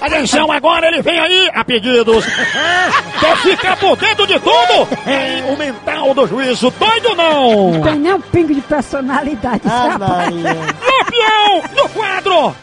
Atenção, 0.00 0.50
agora 0.50 0.86
ele 0.88 1.02
vem 1.02 1.18
aí 1.18 1.50
a 1.54 1.64
pedidos. 1.64 2.24
Quer 3.20 3.36
ficar 3.38 3.76
por 3.76 3.96
dentro 3.96 4.26
de 4.26 4.38
tudo? 4.40 4.88
Hein, 5.06 5.44
o 5.52 5.56
mental 5.56 6.14
do 6.14 6.26
juízo, 6.26 6.70
doido 6.78 7.14
não? 7.14 7.72
Não 7.72 7.82
tem 7.82 7.96
nem 7.98 8.14
um 8.14 8.20
pingo 8.20 8.54
de 8.54 8.60
personalidade, 8.62 9.60
Ah. 9.66 9.98
Lampião, 10.30 11.62
no 11.76 11.88
quadro. 11.90 12.56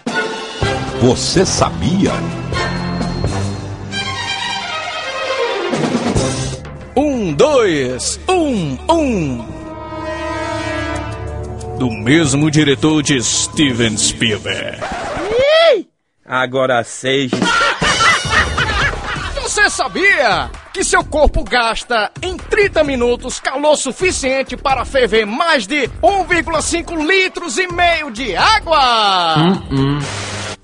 Você 1.02 1.46
sabia? 1.46 2.12
Um, 6.96 7.34
dois, 7.34 8.20
um, 8.28 8.78
um. 8.90 9.46
Do 11.78 11.92
mesmo 11.92 12.50
diretor 12.50 13.04
de 13.04 13.22
Steven 13.24 13.96
Spielberg. 13.96 14.80
Agora 16.28 16.84
seis. 16.84 17.32
Você 19.42 19.70
sabia 19.70 20.52
que 20.74 20.84
seu 20.84 21.04
corpo 21.06 21.42
gasta 21.42 22.12
em 22.22 22.36
30 22.36 22.84
minutos 22.84 23.40
calor 23.40 23.78
suficiente 23.78 24.58
para 24.58 24.84
ferver 24.84 25.26
mais 25.26 25.66
de 25.66 25.88
1,5 26.04 27.08
litros 27.08 27.58
e 27.58 27.66
meio 27.68 28.12
de 28.12 28.36
água? 28.36 29.36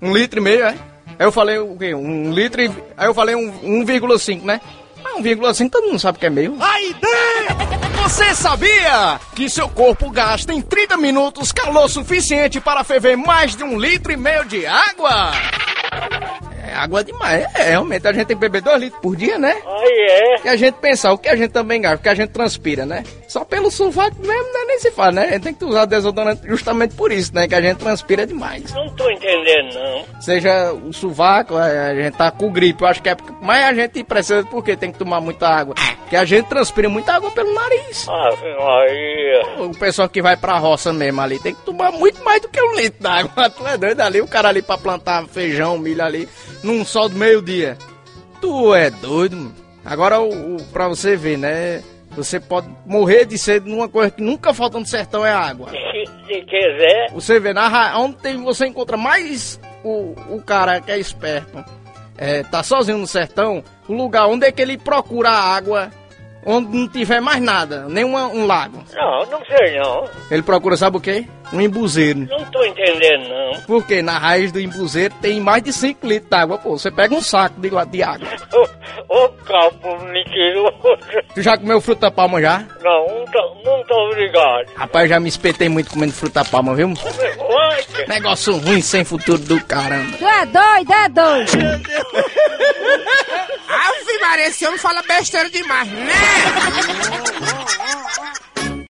Um 0.02 0.14
litro 0.14 0.40
e 0.40 0.44
meio, 0.44 0.66
é? 0.66 0.76
Aí 1.18 1.26
eu 1.26 1.32
falei 1.32 1.58
o 1.60 1.78
quê? 1.78 1.96
Um 1.96 2.34
litro 2.34 2.62
e... 2.62 2.70
Aí 2.98 3.08
eu 3.08 3.14
falei 3.14 3.34
um 3.34 3.84
1,5, 3.86 4.44
né? 4.44 4.60
Ah, 5.04 5.18
1,5 5.18 5.70
todo 5.70 5.88
mundo 5.88 6.00
sabe 6.00 6.20
que 6.20 6.26
é 6.26 6.30
meio. 6.30 6.58
A 6.62 6.82
ideia! 6.82 7.74
Você 8.04 8.36
sabia 8.36 9.18
que 9.34 9.50
seu 9.50 9.70
corpo 9.70 10.10
gasta 10.12 10.54
em 10.54 10.62
30 10.62 10.98
minutos 10.98 11.54
calor 11.54 11.90
suficiente 11.90 12.60
para 12.60 12.84
ferver 12.84 13.16
mais 13.16 13.56
de 13.56 13.64
um 13.64 13.80
litro 13.80 14.12
e 14.12 14.18
meio 14.18 14.44
de 14.44 14.66
água? 14.66 15.32
É 16.68 16.74
água 16.76 17.04
demais. 17.04 17.46
É, 17.56 17.70
realmente, 17.70 18.08
a 18.08 18.14
gente 18.14 18.26
tem 18.26 18.38
que 18.38 18.42
beber 18.42 18.62
2 18.62 18.82
litros 18.82 19.02
por 19.02 19.16
dia, 19.16 19.38
né? 19.38 19.56
Aí 19.66 20.08
é. 20.10 20.46
E 20.46 20.50
a 20.50 20.56
gente 20.56 20.76
pensar 20.76 21.14
o 21.14 21.18
que 21.18 21.30
a 21.30 21.36
gente 21.36 21.52
também 21.52 21.82
gasta, 21.82 21.98
o 21.98 22.02
que 22.02 22.10
a 22.10 22.16
gente 22.16 22.30
transpira, 22.30 22.86
né? 22.86 23.04
Só 23.34 23.44
pelo 23.44 23.72
sovaco 23.72 24.16
mesmo, 24.20 24.54
né? 24.54 24.60
nem 24.68 24.78
se 24.78 24.92
faz, 24.92 25.12
né? 25.12 25.24
A 25.24 25.32
gente 25.32 25.42
tem 25.42 25.54
que 25.56 25.66
usar 25.66 25.86
desodorante 25.86 26.48
justamente 26.48 26.94
por 26.94 27.12
isso, 27.12 27.34
né? 27.34 27.48
Que 27.48 27.56
a 27.56 27.62
gente 27.62 27.78
transpira 27.80 28.28
demais. 28.28 28.72
Não 28.72 28.88
tô 28.90 29.10
entendendo, 29.10 29.74
não. 29.74 30.22
Seja 30.22 30.72
o 30.72 30.94
sovaco, 30.94 31.56
a 31.56 31.64
a 31.64 31.96
gente 31.96 32.16
tá 32.16 32.30
com 32.30 32.52
gripe, 32.52 32.84
eu 32.84 32.88
acho 32.88 33.02
que 33.02 33.10
é 33.10 33.16
porque. 33.16 33.34
Mas 33.42 33.64
a 33.64 33.74
gente 33.74 34.04
precisa 34.04 34.44
porque 34.44 34.78
tem 34.78 34.92
que 34.92 35.00
tomar 35.00 35.20
muita 35.20 35.48
água. 35.48 35.74
Porque 36.02 36.16
a 36.16 36.24
gente 36.26 36.46
transpira 36.46 36.88
muita 36.88 37.14
água 37.14 37.32
pelo 37.32 37.52
nariz. 37.56 38.08
Ave 38.08 38.56
Maria. 38.56 39.66
O 39.66 39.76
pessoal 39.80 40.08
que 40.08 40.22
vai 40.22 40.38
pra 40.38 40.60
roça 40.60 40.94
mesmo 40.94 41.20
ali 41.20 41.40
tem 41.40 41.56
que 41.56 41.62
tomar 41.64 41.92
muito 41.92 42.24
mais 42.24 42.40
do 42.40 42.50
que 42.50 42.62
um 42.62 42.76
litro 42.76 43.02
d'água. 43.02 43.50
Tu 43.50 43.66
é 43.66 43.78
doido 43.80 44.02
ali, 44.02 44.22
o 44.22 44.28
cara 44.28 44.50
ali 44.50 44.62
pra 44.62 44.78
plantar 44.78 45.26
feijão, 45.26 45.80
milho 45.80 46.04
ali, 46.04 46.30
num 46.62 46.86
sol 46.86 47.10
do 47.10 47.16
meio-dia. 47.16 47.80
Tu 48.40 48.76
é 48.76 48.92
doido, 48.92 49.38
mano. 49.38 49.56
Agora, 49.84 50.22
o, 50.22 50.58
o, 50.58 50.64
pra 50.66 50.88
você 50.88 51.16
ver, 51.16 51.38
né? 51.38 51.82
Você 52.16 52.40
pode 52.40 52.68
morrer 52.86 53.26
de 53.26 53.38
sede 53.38 53.70
numa 53.70 53.90
coisa 53.90 54.12
que 54.12 54.22
nunca 54.22 54.54
falta 54.54 54.80
no 54.80 54.86
sertão 54.86 55.26
é 55.26 55.32
água. 55.32 55.70
Se, 55.74 56.06
se 56.28 56.42
quiser, 56.44 57.12
Você 57.12 57.40
vê, 57.40 57.54
na 57.54 57.98
onde 58.00 58.16
tem, 58.18 58.42
você 58.42 58.66
encontra 58.68 58.98
mais 58.98 59.60
o, 59.84 60.16
o 60.30 60.42
cara 60.42 60.80
que 60.80 60.92
é 60.92 60.98
esperto, 60.98 61.64
é, 62.18 62.44
tá 62.44 62.64
sozinho 62.64 62.98
no 62.98 63.08
sertão, 63.08 63.64
o 63.88 63.94
lugar 63.94 64.28
onde 64.28 64.46
é 64.46 64.52
que 64.52 64.62
ele 64.62 64.78
procura 64.78 65.30
água, 65.30 65.92
onde 66.46 66.76
não 66.78 66.88
tiver 66.88 67.22
mais 67.22 67.42
nada, 67.42 67.86
nem 67.90 68.04
uma- 68.04 68.28
um 68.28 68.46
lago. 68.46 68.84
não, 68.94 69.26
não 69.26 69.46
sei 69.46 69.80
não. 69.80 70.08
Ele 70.32 70.42
procura, 70.42 70.76
sabe 70.78 70.98
o 70.98 71.02
quê? 71.02 71.26
Um 71.52 71.62
embuzeiro. 71.62 72.22
Não 72.22 72.44
tô 72.46 72.64
entendendo, 72.64 73.30
não. 73.30 73.62
Porque 73.68 74.02
na 74.02 74.18
raiz 74.18 74.52
do 74.52 74.60
embuzeiro 74.60 75.14
tem 75.22 75.40
mais 75.40 75.62
de 75.62 75.72
5 75.72 76.08
litros 76.08 76.28
d'água, 76.30 76.58
pô. 76.58 76.72
Você 76.78 76.90
pega 76.90 77.14
um 77.14 77.22
saco 77.22 77.60
de, 77.62 77.70
de 77.92 78.02
água. 78.02 78.28
Ô, 79.08 79.30
capo 79.30 80.00
mentiroso. 80.06 80.74
Tu 81.36 81.42
já 81.44 81.56
comeu 81.56 81.80
fruta 81.80 82.10
palma 82.10 82.42
já? 82.42 82.64
Não, 82.82 83.08
não 83.20 83.26
tô, 83.26 83.56
não 83.64 83.84
tô 83.86 83.94
obrigado. 84.08 84.66
Rapaz, 84.76 85.08
já 85.10 85.20
me 85.20 85.30
espetei 85.30 85.70
muito 85.70 85.92
comendo 85.92 86.14
fruta 86.14 86.44
palma, 86.44 86.74
viu? 86.74 86.92
Vai, 86.96 88.06
Negócio 88.08 88.58
ruim 88.58 88.82
sem 88.82 89.04
futuro 89.04 89.38
do 89.38 89.64
caramba. 89.66 90.18
Tu 90.18 90.26
é 90.26 90.46
doido, 90.48 90.94
é 90.94 91.10
doido. 91.10 91.52
Ave 93.70 94.03
Maria, 94.03 94.03
esse 94.40 94.66
homem 94.66 94.80
fala 94.80 95.02
besteira 95.04 95.50
demais, 95.50 95.88
né? 95.90 96.14